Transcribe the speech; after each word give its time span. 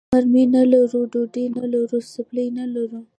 مرمۍ 0.13 0.43
نه 0.55 0.61
لرو، 0.71 1.01
ډوډۍ 1.11 1.45
نه 1.57 1.65
لرو، 1.73 1.99
څپلۍ 2.11 2.47
نه 2.57 2.65
لرو. 2.75 2.99